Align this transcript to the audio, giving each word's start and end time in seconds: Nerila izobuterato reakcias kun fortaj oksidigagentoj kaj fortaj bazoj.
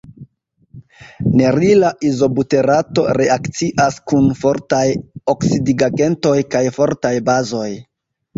Nerila 1.41 1.91
izobuterato 2.09 3.03
reakcias 3.17 3.99
kun 4.13 4.31
fortaj 4.41 4.81
oksidigagentoj 5.35 6.35
kaj 6.57 6.65
fortaj 6.81 7.15
bazoj. 7.31 7.69